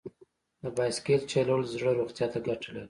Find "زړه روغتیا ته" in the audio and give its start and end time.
1.75-2.39